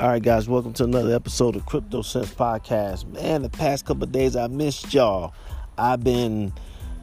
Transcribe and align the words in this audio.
All 0.00 0.08
right, 0.08 0.22
guys, 0.22 0.48
welcome 0.48 0.72
to 0.72 0.84
another 0.84 1.14
episode 1.14 1.56
of 1.56 1.66
Crypto 1.66 2.00
Sense 2.00 2.32
Podcast. 2.32 3.06
Man, 3.12 3.42
the 3.42 3.50
past 3.50 3.84
couple 3.84 4.06
days 4.06 4.34
I 4.34 4.46
missed 4.46 4.94
y'all. 4.94 5.34
I've 5.76 6.02
been 6.02 6.54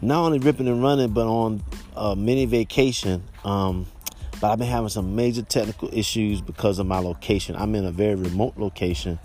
not 0.02 0.26
only 0.26 0.40
ripping 0.40 0.68
and 0.68 0.82
running, 0.82 1.12
but 1.12 1.28
on 1.28 1.62
a 1.96 2.16
mini 2.16 2.46
vacation. 2.46 3.24
Um, 3.44 3.86
but 4.42 4.50
I've 4.50 4.58
been 4.58 4.68
having 4.68 4.90
some 4.90 5.16
major 5.16 5.44
technical 5.44 5.92
issues 5.94 6.42
because 6.42 6.80
of 6.80 6.88
my 6.88 6.98
location. 6.98 7.56
I'm 7.56 7.76
in 7.76 7.86
a 7.86 7.92
very 7.92 8.16
remote 8.16 8.58
location, 8.58 9.20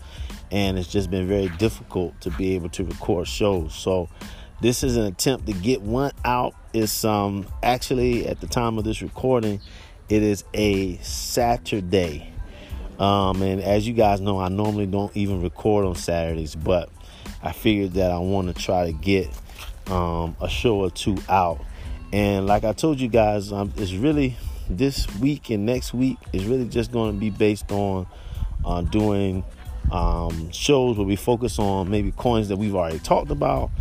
and 0.50 0.79
it's 0.79 0.93
just 0.93 1.11
been 1.11 1.26
very 1.26 1.48
difficult 1.57 2.20
to 2.20 2.30
be 2.32 2.54
able 2.54 2.68
to 2.68 2.84
record 2.84 3.26
shows. 3.26 3.75
So, 3.75 4.11
this 4.61 4.82
is 4.82 4.98
an 4.98 5.04
attempt 5.04 5.46
to 5.46 5.54
get 5.54 5.80
one 5.80 6.12
out. 6.26 6.54
It's 6.75 7.07
um 7.07 7.46
actually 7.62 8.26
at 8.26 8.39
the 8.43 8.48
time 8.48 8.76
of 8.76 8.84
this 8.84 9.00
recording, 9.00 9.62
it 10.11 10.22
is 10.22 10.44
a 10.52 10.98
Saturday. 10.98 12.32
Um, 13.02 13.42
and 13.42 13.61
as 13.61 13.84
you 13.84 13.94
guys 13.94 14.20
know, 14.20 14.38
I 14.38 14.48
normally 14.48 14.86
don't 14.86 15.14
even 15.16 15.43
record 15.43 15.84
on 15.84 15.96
Saturdays, 15.96 16.54
but 16.54 16.88
I 17.43 17.50
figured 17.50 17.94
that 17.94 18.12
I 18.12 18.18
want 18.18 18.54
to 18.54 18.62
try 18.62 18.86
to 18.86 18.93
get 18.93 19.29
um, 19.88 20.36
a 20.40 20.48
show 20.48 20.76
or 20.76 20.90
two 20.93 21.18
out. 21.29 21.58
And 22.12 22.46
like 22.46 22.62
I 22.62 22.72
told 22.72 23.00
you 23.00 23.08
guys, 23.08 23.50
um, 23.50 23.72
it's 23.76 23.93
really 23.93 24.36
this 24.70 25.12
week 25.16 25.50
and 25.50 25.66
next 25.66 25.93
week 25.93 26.16
is 26.32 26.44
really 26.44 26.68
just 26.68 26.93
going 26.93 27.12
to 27.12 27.18
be 27.18 27.30
based 27.30 27.72
on 27.72 28.07
uh, 28.64 28.82
doing 28.82 29.43
um, 29.90 30.52
shows 30.52 30.96
where 30.96 31.07
we 31.07 31.16
focus 31.16 31.58
on 31.58 31.90
maybe 31.90 32.12
coins 32.12 32.50
that 32.50 32.56
we've 32.56 32.77
already 32.77 33.00
talked 33.00 33.32
about. 33.32 33.72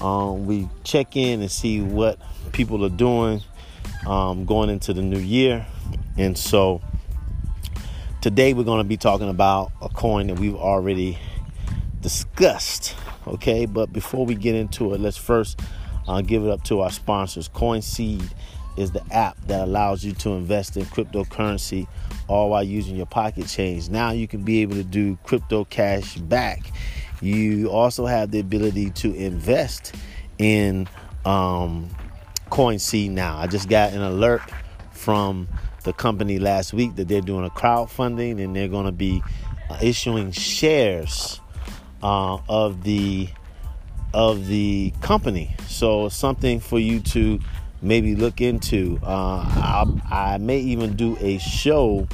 Um, 0.00 0.46
we 0.46 0.68
check 0.82 1.16
in 1.16 1.42
and 1.42 1.50
see 1.50 1.80
what 1.80 2.18
people 2.50 2.84
are 2.84 2.90
doing 2.90 3.40
um, 4.04 4.46
going 4.46 4.68
into 4.68 4.92
the 4.92 5.02
new 5.02 5.20
year. 5.20 5.64
And 6.18 6.36
so 6.36 6.80
Today 8.24 8.54
we're 8.54 8.64
going 8.64 8.78
to 8.78 8.88
be 8.88 8.96
talking 8.96 9.28
about 9.28 9.70
a 9.82 9.88
coin 9.90 10.28
that 10.28 10.38
we've 10.38 10.56
already 10.56 11.18
discussed. 12.00 12.94
Okay, 13.26 13.66
but 13.66 13.92
before 13.92 14.24
we 14.24 14.34
get 14.34 14.54
into 14.54 14.94
it, 14.94 15.00
let's 15.02 15.18
first 15.18 15.60
uh, 16.08 16.22
give 16.22 16.42
it 16.42 16.48
up 16.48 16.64
to 16.64 16.80
our 16.80 16.90
sponsors. 16.90 17.50
CoinSeed 17.50 18.26
is 18.78 18.92
the 18.92 19.04
app 19.10 19.36
that 19.42 19.60
allows 19.60 20.06
you 20.06 20.12
to 20.12 20.30
invest 20.30 20.78
in 20.78 20.86
cryptocurrency 20.86 21.86
all 22.26 22.48
while 22.48 22.62
using 22.64 22.96
your 22.96 23.04
pocket 23.04 23.46
change. 23.46 23.90
Now 23.90 24.12
you 24.12 24.26
can 24.26 24.42
be 24.42 24.62
able 24.62 24.76
to 24.76 24.84
do 24.84 25.18
crypto 25.24 25.66
cash 25.66 26.16
back. 26.16 26.72
You 27.20 27.68
also 27.68 28.06
have 28.06 28.30
the 28.30 28.40
ability 28.40 28.88
to 28.92 29.12
invest 29.12 29.94
in 30.38 30.88
um, 31.26 31.90
CoinSeed 32.48 33.10
now. 33.10 33.36
I 33.36 33.48
just 33.48 33.68
got 33.68 33.92
an 33.92 34.00
alert 34.00 34.40
from 34.92 35.46
the 35.84 35.92
company 35.92 36.38
last 36.38 36.72
week 36.72 36.96
that 36.96 37.08
they're 37.08 37.20
doing 37.20 37.44
a 37.44 37.50
crowdfunding 37.50 38.42
and 38.42 38.54
they're 38.56 38.68
going 38.68 38.86
to 38.86 38.92
be 38.92 39.22
uh, 39.70 39.78
issuing 39.80 40.32
shares 40.32 41.40
uh, 42.02 42.38
of 42.48 42.82
the 42.82 43.28
of 44.12 44.46
the 44.46 44.92
company. 45.00 45.54
So 45.66 46.08
something 46.08 46.60
for 46.60 46.78
you 46.78 47.00
to 47.00 47.40
maybe 47.82 48.14
look 48.14 48.40
into. 48.40 48.98
Uh, 49.02 49.86
I 50.10 50.38
may 50.40 50.58
even 50.58 50.94
do 50.96 51.16
a 51.20 51.38
show 51.38 52.06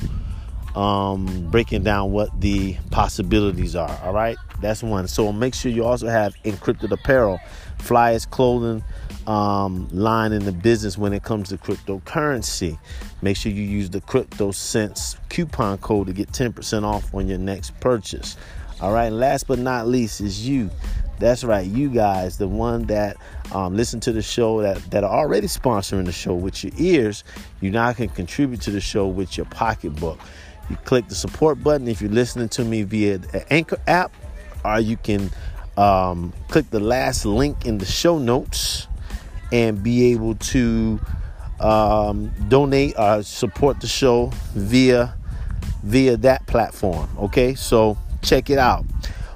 um, 0.75 1.49
breaking 1.51 1.83
down 1.83 2.13
what 2.13 2.41
the 2.41 2.77
possibilities 2.91 3.77
are. 3.77 4.01
All 4.03 4.13
right, 4.13 4.37
that's 4.61 4.83
one. 4.83 5.09
So 5.09 5.33
make 5.33 5.55
sure 5.55 5.71
you 5.71 5.85
also 5.85 6.09
have 6.09 6.35
encrypted 6.45 6.91
apparel, 6.91 7.39
flyers, 7.79 8.27
clothing 8.27 8.83
um, 9.31 9.89
line 9.93 10.33
in 10.33 10.45
the 10.45 10.51
business 10.51 10.99
when 10.99 11.13
it 11.13 11.23
comes 11.23 11.51
to 11.51 11.57
cryptocurrency. 11.57 12.77
Make 13.23 13.37
sure 13.37 13.53
you 13.53 13.63
use 13.63 13.89
the 13.89 14.01
Crypto 14.01 14.51
coupon 15.29 15.79
code 15.79 16.09
to 16.09 16.13
get 16.13 16.33
10% 16.33 16.83
off 16.83 17.15
on 17.15 17.29
your 17.29 17.39
next 17.39 17.79
purchase. 17.79 18.37
All 18.81 18.93
right, 18.93 19.13
last 19.13 19.47
but 19.47 19.61
not 19.61 19.87
least 19.87 20.21
is 20.21 20.49
you. 20.49 20.69
That's 21.21 21.45
right, 21.45 21.65
you 21.65 21.91
guys, 21.91 22.39
the 22.39 22.49
one 22.49 22.87
that 22.87 23.19
um, 23.53 23.77
listen 23.77 24.01
to 24.01 24.13
the 24.13 24.23
show 24.23 24.63
that, 24.63 24.79
that 24.91 25.05
are 25.05 25.17
already 25.17 25.47
sponsoring 25.47 26.07
the 26.07 26.13
show 26.13 26.35
with 26.35 26.65
your 26.65 26.73
ears, 26.77 27.23
you 27.61 27.71
now 27.71 27.93
can 27.93 28.09
contribute 28.09 28.63
to 28.63 28.73
the 28.73 28.81
show 28.81 29.07
with 29.07 29.37
your 29.37 29.47
pocketbook. 29.47 30.19
You 30.69 30.75
click 30.77 31.07
the 31.07 31.15
support 31.15 31.63
button 31.63 31.87
if 31.87 32.01
you're 32.01 32.11
listening 32.11 32.49
to 32.51 32.65
me 32.65 32.83
via 32.83 33.19
the 33.19 33.53
Anchor 33.53 33.79
app, 33.87 34.13
or 34.65 34.81
you 34.81 34.97
can 34.97 35.31
um, 35.77 36.33
click 36.49 36.69
the 36.71 36.81
last 36.81 37.25
link 37.25 37.65
in 37.65 37.79
the 37.79 37.87
show 37.87 38.19
notes 38.19 38.89
and 39.53 39.83
be 39.83 40.13
able 40.13 40.35
to 40.37 41.01
um, 41.61 42.31
donate 42.49 42.95
or 42.99 43.23
support 43.23 43.81
the 43.81 43.87
show 43.87 44.33
via 44.55 45.15
via 45.83 46.17
that 46.19 46.47
platform. 46.47 47.09
Okay, 47.19 47.55
so 47.55 47.97
check 48.23 48.51
it 48.51 48.59
out. 48.59 48.85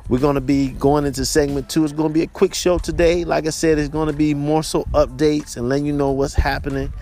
We're 0.08 0.18
going 0.18 0.34
to 0.34 0.42
be 0.42 0.68
going 0.68 1.06
into 1.06 1.24
segment 1.24 1.70
two. 1.70 1.82
It's 1.84 1.92
going 1.92 2.10
to 2.10 2.14
be 2.14 2.22
a 2.22 2.26
quick 2.26 2.54
show 2.54 2.78
today. 2.78 3.24
Like 3.24 3.46
I 3.46 3.50
said, 3.50 3.78
it's 3.78 3.88
going 3.88 4.08
to 4.08 4.12
be 4.12 4.34
more 4.34 4.62
so 4.62 4.84
updates 4.92 5.56
and 5.56 5.68
letting 5.68 5.86
you 5.86 5.94
know 5.94 6.10
what's 6.10 6.34
happening 6.34 6.92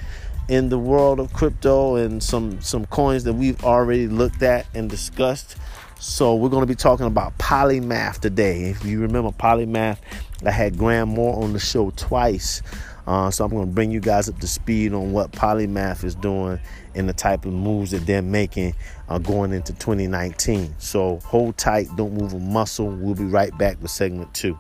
in 0.49 0.69
the 0.69 0.79
world 0.79 1.19
of 1.19 1.33
crypto 1.33 1.97
and 1.97 2.23
some 2.23 2.61
some 2.61 2.87
coins 2.87 3.25
that 3.25 3.33
we've 3.33 3.65
already 3.65 4.07
looked 4.07 4.43
at 4.43 4.67
and 4.75 4.89
discussed. 4.89 5.57
So 6.03 6.35
we're 6.35 6.49
going 6.49 6.65
to 6.65 6.67
be 6.67 6.75
talking 6.75 7.07
about 7.07 7.39
polymath 7.39 8.19
today. 8.19 8.65
If 8.65 8.85
you 8.85 8.99
remember 9.03 9.31
polymath, 9.31 9.99
I 10.45 10.51
had 10.51 10.77
Graham 10.77 11.11
Moore 11.11 11.45
on 11.45 11.53
the 11.53 11.61
show 11.61 11.93
twice. 11.93 12.61
Uh, 13.07 13.31
so 13.31 13.45
I'm 13.45 13.53
going 13.53 13.69
to 13.69 13.73
bring 13.73 13.93
you 13.93 14.01
guys 14.01 14.29
up 14.29 14.37
to 14.41 14.49
speed 14.49 14.95
on 14.95 15.13
what 15.13 15.31
polymath 15.31 16.03
is 16.03 16.17
doing 16.17 16.59
and 16.97 17.09
the 17.09 17.13
type 17.13 17.47
of 17.47 17.53
moves 17.53 17.93
that 17.93 18.05
they're 18.05 18.21
making 18.21 18.75
uh, 19.09 19.19
going 19.19 19.53
into 19.53 19.75
2019. 19.75 20.75
So 20.79 21.21
hold 21.25 21.57
tight, 21.57 21.87
don't 21.95 22.15
move 22.15 22.33
a 22.33 22.39
muscle. 22.41 22.89
We'll 22.89 23.15
be 23.15 23.23
right 23.23 23.57
back 23.57 23.81
with 23.81 23.93
segment 23.93 24.35
two. 24.35 24.59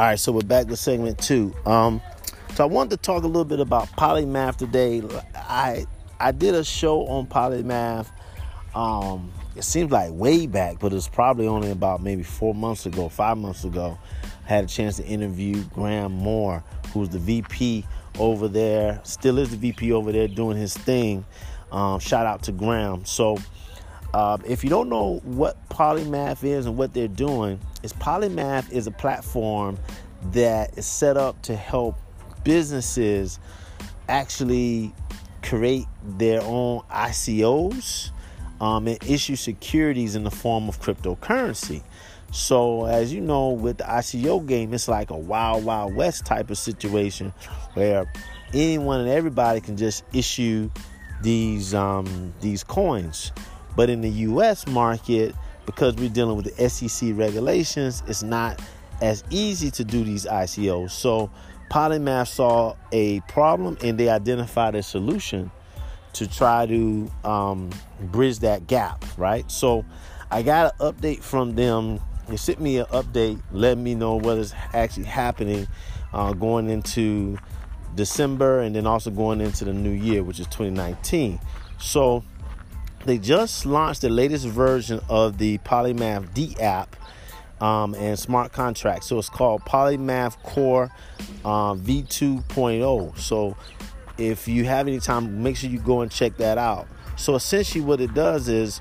All 0.00 0.06
right, 0.06 0.18
so 0.18 0.32
we're 0.32 0.40
back 0.40 0.66
with 0.68 0.78
segment 0.78 1.18
two. 1.18 1.54
Um, 1.66 2.00
so 2.54 2.64
I 2.64 2.66
wanted 2.66 2.88
to 2.92 2.96
talk 2.96 3.22
a 3.22 3.26
little 3.26 3.44
bit 3.44 3.60
about 3.60 3.86
polymath 3.98 4.56
today. 4.56 5.02
I 5.34 5.84
I 6.18 6.32
did 6.32 6.54
a 6.54 6.64
show 6.64 7.06
on 7.06 7.26
polymath. 7.26 8.06
Um, 8.74 9.30
it 9.56 9.62
seems 9.62 9.92
like 9.92 10.10
way 10.14 10.46
back, 10.46 10.78
but 10.78 10.94
it's 10.94 11.06
probably 11.06 11.46
only 11.46 11.70
about 11.70 12.02
maybe 12.02 12.22
four 12.22 12.54
months 12.54 12.86
ago, 12.86 13.10
five 13.10 13.36
months 13.36 13.64
ago. 13.64 13.98
I 14.46 14.48
had 14.48 14.64
a 14.64 14.68
chance 14.68 14.96
to 14.96 15.04
interview 15.04 15.62
Graham 15.64 16.12
Moore, 16.12 16.64
who's 16.94 17.10
the 17.10 17.18
VP 17.18 17.84
over 18.18 18.48
there, 18.48 19.02
still 19.04 19.38
is 19.38 19.50
the 19.50 19.58
VP 19.58 19.92
over 19.92 20.12
there 20.12 20.28
doing 20.28 20.56
his 20.56 20.74
thing. 20.74 21.26
Um, 21.70 22.00
shout 22.00 22.24
out 22.24 22.44
to 22.44 22.52
Graham. 22.52 23.04
So, 23.04 23.36
uh, 24.14 24.38
if 24.44 24.64
you 24.64 24.70
don't 24.70 24.88
know 24.88 25.20
what 25.24 25.56
Polymath 25.68 26.44
is 26.44 26.66
and 26.66 26.76
what 26.76 26.94
they're 26.94 27.08
doing, 27.08 27.60
is 27.82 27.92
Polymath 27.92 28.70
is 28.70 28.86
a 28.86 28.90
platform 28.90 29.78
that 30.32 30.76
is 30.76 30.86
set 30.86 31.16
up 31.16 31.40
to 31.42 31.56
help 31.56 31.96
businesses 32.44 33.38
actually 34.08 34.92
create 35.42 35.86
their 36.04 36.42
own 36.42 36.80
ICOs 36.90 38.10
um, 38.60 38.86
and 38.86 39.02
issue 39.08 39.36
securities 39.36 40.16
in 40.16 40.24
the 40.24 40.30
form 40.30 40.68
of 40.68 40.80
cryptocurrency. 40.80 41.82
So, 42.32 42.86
as 42.86 43.12
you 43.12 43.20
know, 43.20 43.50
with 43.50 43.78
the 43.78 43.84
ICO 43.84 44.46
game, 44.46 44.72
it's 44.72 44.86
like 44.86 45.10
a 45.10 45.16
wild, 45.16 45.64
wild 45.64 45.94
west 45.94 46.26
type 46.26 46.50
of 46.50 46.58
situation 46.58 47.32
where 47.74 48.10
anyone 48.52 49.00
and 49.00 49.08
everybody 49.08 49.60
can 49.60 49.76
just 49.76 50.04
issue 50.12 50.70
these 51.22 51.74
um, 51.74 52.32
these 52.40 52.62
coins. 52.62 53.32
But 53.80 53.88
in 53.88 54.02
the 54.02 54.10
U.S. 54.10 54.66
market, 54.66 55.34
because 55.64 55.94
we're 55.94 56.10
dealing 56.10 56.36
with 56.36 56.54
the 56.54 56.68
SEC 56.68 57.12
regulations, 57.14 58.02
it's 58.06 58.22
not 58.22 58.60
as 59.00 59.24
easy 59.30 59.70
to 59.70 59.84
do 59.84 60.04
these 60.04 60.26
ICOs. 60.26 60.90
So 60.90 61.30
Polymath 61.70 62.28
saw 62.28 62.76
a 62.92 63.20
problem 63.20 63.78
and 63.82 63.96
they 63.96 64.10
identified 64.10 64.74
a 64.74 64.82
solution 64.82 65.50
to 66.12 66.28
try 66.28 66.66
to 66.66 67.10
um, 67.24 67.70
bridge 68.02 68.40
that 68.40 68.66
gap, 68.66 69.02
right? 69.16 69.50
So 69.50 69.86
I 70.30 70.42
got 70.42 70.74
an 70.78 70.92
update 70.92 71.22
from 71.22 71.54
them. 71.54 72.00
They 72.28 72.36
sent 72.36 72.60
me 72.60 72.80
an 72.80 72.86
update, 72.88 73.40
letting 73.50 73.82
me 73.82 73.94
know 73.94 74.16
what 74.16 74.36
is 74.36 74.52
actually 74.74 75.06
happening 75.06 75.66
uh, 76.12 76.34
going 76.34 76.68
into 76.68 77.38
December 77.94 78.60
and 78.60 78.76
then 78.76 78.86
also 78.86 79.10
going 79.10 79.40
into 79.40 79.64
the 79.64 79.72
new 79.72 79.88
year, 79.88 80.22
which 80.22 80.38
is 80.38 80.48
2019. 80.48 81.40
So 81.78 82.22
they 83.04 83.18
just 83.18 83.66
launched 83.66 84.02
the 84.02 84.10
latest 84.10 84.46
version 84.46 85.00
of 85.08 85.38
the 85.38 85.58
Polymath 85.58 86.32
D 86.34 86.56
app 86.60 86.96
um, 87.60 87.94
and 87.94 88.18
smart 88.18 88.52
contracts. 88.52 89.06
So 89.06 89.18
it's 89.18 89.28
called 89.28 89.62
Polymath 89.62 90.42
Core 90.42 90.90
uh, 91.44 91.74
V2.0. 91.74 93.18
So 93.18 93.56
if 94.18 94.48
you 94.48 94.64
have 94.64 94.86
any 94.86 95.00
time, 95.00 95.42
make 95.42 95.56
sure 95.56 95.70
you 95.70 95.78
go 95.78 96.02
and 96.02 96.10
check 96.10 96.36
that 96.38 96.58
out. 96.58 96.86
So 97.16 97.34
essentially, 97.34 97.84
what 97.84 98.00
it 98.00 98.14
does 98.14 98.48
is 98.48 98.80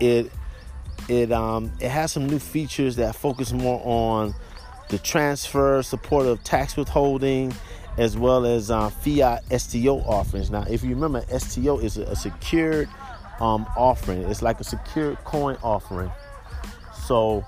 it 0.00 0.30
it 1.08 1.30
um, 1.30 1.72
it 1.80 1.88
has 1.88 2.12
some 2.12 2.26
new 2.26 2.38
features 2.38 2.96
that 2.96 3.14
focus 3.14 3.52
more 3.52 3.80
on 3.84 4.34
the 4.88 4.98
transfer 4.98 5.82
support 5.82 6.26
of 6.26 6.42
tax 6.42 6.76
withholding, 6.76 7.54
as 7.96 8.16
well 8.16 8.44
as 8.44 8.70
uh, 8.70 8.90
fiat 8.90 9.44
STO 9.60 9.98
offerings. 10.00 10.50
Now, 10.50 10.64
if 10.68 10.82
you 10.82 10.90
remember, 10.90 11.22
STO 11.38 11.78
is 11.78 11.96
a, 11.96 12.02
a 12.02 12.16
secured 12.16 12.88
um, 13.40 13.66
offering. 13.76 14.22
It's 14.22 14.42
like 14.42 14.60
a 14.60 14.64
secured 14.64 15.22
coin 15.24 15.56
offering. 15.62 16.10
So 17.06 17.44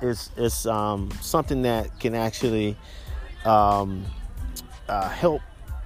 it's 0.00 0.30
it's 0.36 0.66
um, 0.66 1.10
something 1.20 1.62
that 1.62 1.98
can 2.00 2.14
actually 2.14 2.76
um, 3.44 4.04
uh, 4.88 5.08
help 5.08 5.42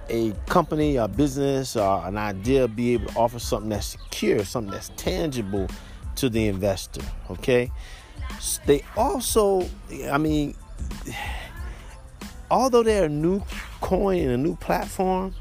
a 0.09 0.31
company, 0.47 0.95
a 0.95 1.07
business, 1.07 1.75
or 1.75 2.05
an 2.05 2.17
idea 2.17 2.67
be 2.67 2.93
able 2.93 3.07
to 3.07 3.17
offer 3.17 3.39
something 3.39 3.69
that's 3.69 3.87
secure, 3.87 4.43
something 4.43 4.71
that's 4.71 4.89
tangible 4.95 5.67
to 6.15 6.29
the 6.29 6.47
investor. 6.47 7.01
Okay. 7.29 7.71
They 8.65 8.83
also, 8.95 9.67
I 10.11 10.17
mean, 10.17 10.55
although 12.51 12.83
they're 12.83 13.05
a 13.05 13.09
new 13.09 13.41
coin 13.81 14.19
and 14.19 14.31
a 14.31 14.37
new 14.37 14.55
platform, 14.55 15.33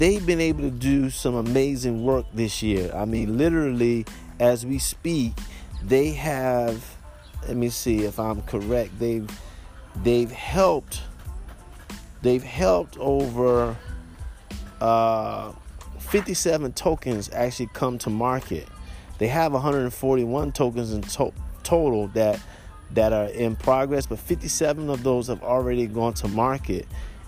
they've 0.00 0.24
been 0.24 0.40
able 0.40 0.62
to 0.62 0.70
do 0.70 1.10
some 1.10 1.34
amazing 1.34 2.02
work 2.02 2.24
this 2.32 2.62
year. 2.62 2.90
I 2.94 3.04
mean, 3.04 3.36
literally, 3.36 4.06
as 4.40 4.66
we 4.66 4.78
speak, 4.78 5.34
they 5.84 6.10
have. 6.12 6.96
Let 7.46 7.56
me 7.56 7.68
see 7.68 8.00
if 8.04 8.18
I'm 8.18 8.42
correct. 8.42 8.98
They've 8.98 9.28
they've 10.02 10.30
helped. 10.30 11.02
They've 12.22 12.42
helped 12.42 12.98
over 12.98 13.76
uh, 14.80 15.52
57 15.98 16.72
tokens 16.72 17.30
actually 17.32 17.68
come 17.72 17.98
to 17.98 18.10
market. 18.10 18.68
They 19.18 19.28
have 19.28 19.52
141 19.52 20.52
tokens 20.52 20.92
in 20.92 21.02
to- 21.02 21.32
total 21.62 22.08
that 22.08 22.40
that 22.92 23.12
are 23.12 23.26
in 23.26 23.54
progress, 23.54 24.06
but 24.06 24.18
57 24.18 24.88
of 24.88 25.02
those 25.02 25.28
have 25.28 25.42
already 25.42 25.86
gone 25.86 26.14
to 26.14 26.28
market. 26.28 26.86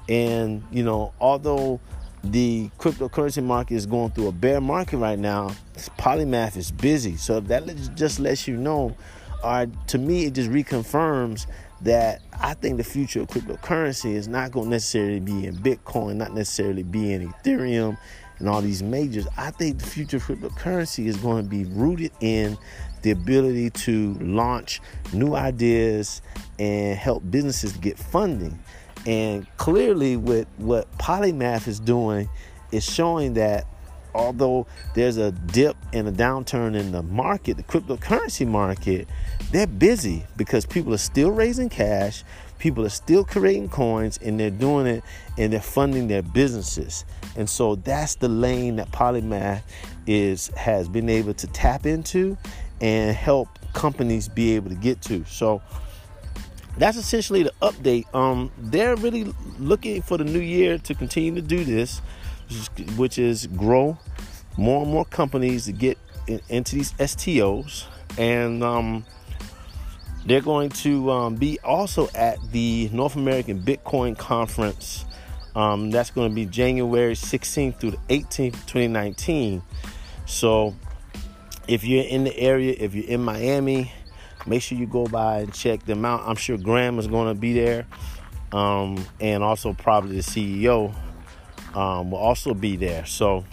And 0.08 0.64
you 0.70 0.82
know, 0.82 1.12
although 1.20 1.80
the 2.24 2.70
cryptocurrency 2.78 3.42
market 3.42 3.74
is 3.74 3.86
going 3.86 4.10
through 4.10 4.28
a 4.28 4.32
bear 4.32 4.60
market 4.60 4.98
right 4.98 5.18
now, 5.18 5.54
Polymath 5.98 6.56
is 6.56 6.70
busy. 6.70 7.16
So 7.16 7.40
that 7.40 7.66
just 7.94 8.20
lets 8.20 8.46
you 8.46 8.56
know, 8.56 8.96
uh, 9.42 9.66
to 9.88 9.98
me, 9.98 10.26
it 10.26 10.34
just 10.34 10.50
reconfirms 10.50 11.46
that 11.82 12.22
I 12.40 12.54
think 12.54 12.76
the 12.76 12.84
future 12.84 13.22
of 13.22 13.26
cryptocurrency 13.26 14.14
is 14.14 14.28
not 14.28 14.52
going 14.52 14.66
to 14.66 14.70
necessarily 14.70 15.18
be 15.18 15.46
in 15.46 15.56
Bitcoin, 15.56 16.16
not 16.16 16.32
necessarily 16.32 16.84
be 16.84 17.12
in 17.12 17.32
Ethereum 17.32 17.98
and 18.38 18.48
all 18.48 18.60
these 18.60 18.82
majors. 18.82 19.26
I 19.36 19.50
think 19.50 19.78
the 19.78 19.86
future 19.86 20.18
of 20.18 20.24
cryptocurrency 20.24 21.06
is 21.06 21.16
going 21.16 21.44
to 21.44 21.50
be 21.50 21.64
rooted 21.64 22.12
in 22.20 22.56
the 23.02 23.10
ability 23.10 23.70
to 23.70 24.14
launch 24.20 24.80
new 25.12 25.34
ideas 25.34 26.22
and 26.58 26.96
help 26.96 27.28
businesses 27.30 27.72
get 27.72 27.98
funding. 27.98 28.58
And 29.06 29.46
clearly, 29.56 30.16
with 30.16 30.46
what 30.58 30.90
Polymath 30.98 31.66
is 31.66 31.80
doing, 31.80 32.28
is 32.70 32.84
showing 32.84 33.34
that 33.34 33.66
although 34.14 34.66
there's 34.94 35.16
a 35.16 35.32
dip 35.32 35.76
and 35.92 36.08
a 36.08 36.12
downturn 36.12 36.78
in 36.78 36.92
the 36.92 37.02
market, 37.02 37.56
the 37.56 37.62
cryptocurrency 37.62 38.46
market, 38.46 39.08
they're 39.50 39.66
busy 39.66 40.24
because 40.36 40.66
people 40.66 40.92
are 40.94 40.98
still 40.98 41.30
raising 41.30 41.68
cash, 41.68 42.24
people 42.58 42.84
are 42.84 42.90
still 42.90 43.24
creating 43.24 43.68
coins, 43.68 44.18
and 44.22 44.38
they're 44.38 44.50
doing 44.50 44.86
it 44.86 45.02
and 45.38 45.52
they're 45.52 45.60
funding 45.60 46.08
their 46.08 46.22
businesses. 46.22 47.04
And 47.36 47.48
so 47.48 47.76
that's 47.76 48.16
the 48.16 48.28
lane 48.28 48.76
that 48.76 48.90
Polymath 48.92 49.62
is 50.06 50.48
has 50.48 50.88
been 50.88 51.08
able 51.08 51.34
to 51.34 51.46
tap 51.48 51.86
into 51.86 52.36
and 52.80 53.16
help 53.16 53.48
companies 53.72 54.28
be 54.28 54.54
able 54.54 54.68
to 54.68 54.76
get 54.76 55.00
to. 55.02 55.24
So 55.24 55.62
that's 56.78 56.96
essentially 56.96 57.42
the 57.42 57.52
update. 57.60 58.12
Um, 58.14 58.50
they're 58.58 58.96
really 58.96 59.32
looking 59.58 60.02
for 60.02 60.18
the 60.18 60.24
new 60.24 60.40
year 60.40 60.78
to 60.78 60.94
continue 60.94 61.34
to 61.34 61.42
do 61.42 61.64
this, 61.64 62.00
which 62.96 63.18
is 63.18 63.46
grow 63.46 63.98
more 64.56 64.82
and 64.82 64.90
more 64.90 65.04
companies 65.04 65.66
to 65.66 65.72
get 65.72 65.98
in, 66.26 66.40
into 66.48 66.76
these 66.76 66.92
STOs, 66.92 67.86
and 68.18 68.62
um, 68.62 69.04
they're 70.26 70.40
going 70.40 70.70
to 70.70 71.10
um, 71.10 71.34
be 71.34 71.58
also 71.64 72.08
at 72.14 72.38
the 72.52 72.88
North 72.92 73.16
American 73.16 73.60
Bitcoin 73.60 74.16
Conference. 74.16 75.04
Um, 75.54 75.90
that's 75.90 76.10
going 76.10 76.30
to 76.30 76.34
be 76.34 76.46
January 76.46 77.14
16th 77.14 77.78
through 77.78 77.92
the 77.92 77.98
18th, 78.08 78.52
2019. 78.66 79.62
So 80.24 80.74
if 81.68 81.84
you're 81.84 82.04
in 82.04 82.24
the 82.24 82.38
area, 82.38 82.74
if 82.78 82.94
you're 82.94 83.06
in 83.06 83.22
Miami, 83.22 83.92
make 84.46 84.62
sure 84.62 84.78
you 84.78 84.86
go 84.86 85.06
by 85.06 85.40
and 85.40 85.52
check 85.52 85.84
them 85.84 86.04
out. 86.04 86.22
I'm 86.26 86.36
sure 86.36 86.56
Graham 86.56 86.98
is 86.98 87.06
going 87.06 87.34
to 87.34 87.38
be 87.38 87.52
there, 87.52 87.86
um, 88.52 89.04
and 89.20 89.42
also 89.42 89.72
probably 89.72 90.16
the 90.16 90.22
CEO 90.22 90.94
um, 91.74 92.10
will 92.10 92.18
also 92.18 92.54
be 92.54 92.76
there. 92.76 93.04
So 93.06 93.44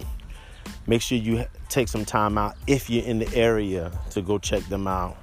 make 0.88 1.02
sure 1.02 1.18
you 1.18 1.46
take 1.70 1.88
some 1.88 2.06
time 2.06 2.38
out 2.38 2.56
if 2.68 2.90
you're 2.90 3.06
in 3.06 3.20
the 3.20 3.36
area 3.36 3.92
to 4.12 4.22
go 4.22 4.38
check 4.38 4.64
them 4.64 4.88
out. 4.88 5.18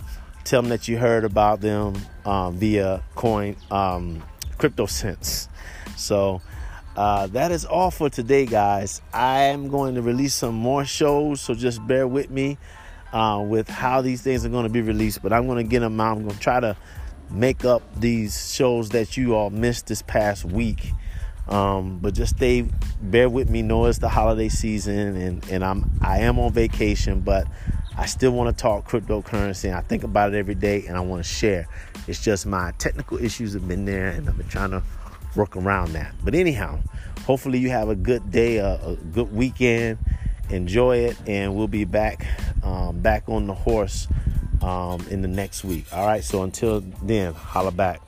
Tell 0.44 0.62
them 0.62 0.68
that 0.68 0.86
you 0.86 0.96
heard 0.96 1.24
about 1.24 1.60
them 1.60 1.96
um, 2.24 2.56
via 2.56 3.02
Coin 3.14 3.56
um, 3.70 4.22
CryptoSense. 4.58 5.48
So. 5.96 6.40
Uh, 6.96 7.26
that 7.26 7.52
is 7.52 7.66
all 7.66 7.90
for 7.90 8.08
today, 8.08 8.46
guys. 8.46 9.02
I 9.12 9.40
am 9.48 9.68
going 9.68 9.96
to 9.96 10.00
release 10.00 10.32
some 10.32 10.54
more 10.54 10.86
shows, 10.86 11.42
so 11.42 11.52
just 11.52 11.86
bear 11.86 12.08
with 12.08 12.30
me 12.30 12.56
uh, 13.16 13.40
with 13.40 13.66
how 13.66 14.02
these 14.02 14.20
things 14.20 14.44
are 14.44 14.50
going 14.50 14.64
to 14.64 14.70
be 14.70 14.82
released. 14.82 15.22
But 15.22 15.32
I'm 15.32 15.46
going 15.46 15.64
to 15.64 15.68
get 15.68 15.80
them 15.80 15.98
out. 15.98 16.18
I'm 16.18 16.24
going 16.24 16.34
to 16.34 16.40
try 16.40 16.60
to 16.60 16.76
make 17.30 17.64
up 17.64 17.82
these 17.98 18.52
shows 18.52 18.90
that 18.90 19.16
you 19.16 19.34
all 19.34 19.48
missed 19.48 19.86
this 19.86 20.02
past 20.02 20.44
week. 20.44 20.92
Um, 21.48 21.98
but 21.98 22.12
just 22.12 22.36
stay, 22.36 22.66
bear 23.00 23.30
with 23.30 23.48
me. 23.48 23.62
Know 23.62 23.86
it's 23.86 23.98
the 23.98 24.08
holiday 24.10 24.50
season, 24.50 25.16
and 25.16 25.48
and 25.48 25.64
I'm 25.64 25.90
I 26.02 26.18
am 26.18 26.38
on 26.38 26.52
vacation, 26.52 27.20
but 27.20 27.46
I 27.96 28.04
still 28.04 28.32
want 28.32 28.54
to 28.54 28.62
talk 28.62 28.86
cryptocurrency. 28.86 29.74
I 29.74 29.80
think 29.80 30.02
about 30.04 30.34
it 30.34 30.36
every 30.36 30.56
day, 30.56 30.84
and 30.86 30.96
I 30.96 31.00
want 31.00 31.24
to 31.24 31.28
share. 31.28 31.68
It's 32.08 32.22
just 32.22 32.44
my 32.44 32.72
technical 32.78 33.16
issues 33.16 33.54
have 33.54 33.66
been 33.66 33.86
there, 33.86 34.08
and 34.08 34.28
I've 34.28 34.36
been 34.36 34.48
trying 34.48 34.72
to 34.72 34.82
work 35.36 35.56
around 35.56 35.92
that. 35.92 36.12
But 36.22 36.34
anyhow, 36.34 36.80
hopefully 37.24 37.60
you 37.60 37.70
have 37.70 37.88
a 37.88 37.96
good 37.96 38.30
day, 38.30 38.56
a, 38.56 38.74
a 38.84 38.96
good 38.96 39.32
weekend 39.32 39.98
enjoy 40.50 40.98
it, 40.98 41.16
and 41.26 41.54
we'll 41.54 41.68
be 41.68 41.84
back 41.84 42.26
um, 42.62 43.00
back 43.00 43.28
on 43.28 43.46
the 43.46 43.54
horse 43.54 44.08
um, 44.62 45.04
in 45.10 45.22
the 45.22 45.28
next 45.28 45.64
week. 45.64 45.86
All 45.92 46.06
right. 46.06 46.24
So 46.24 46.42
until 46.42 46.80
then, 47.02 47.32
holla 47.34 47.72
back. 47.72 48.00